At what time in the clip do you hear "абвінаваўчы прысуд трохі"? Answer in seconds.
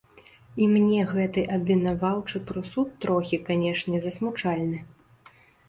1.57-3.41